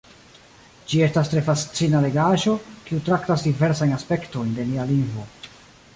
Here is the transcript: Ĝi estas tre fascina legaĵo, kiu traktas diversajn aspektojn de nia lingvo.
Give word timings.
Ĝi 0.93 1.01
estas 1.07 1.29
tre 1.33 1.43
fascina 1.49 2.01
legaĵo, 2.07 2.55
kiu 2.89 3.03
traktas 3.11 3.47
diversajn 3.49 3.95
aspektojn 3.99 4.57
de 4.57 4.67
nia 4.71 4.89
lingvo. 4.95 5.29